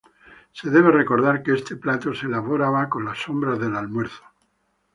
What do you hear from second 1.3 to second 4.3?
que este plato se elaboraba con las sobras del almuerzo.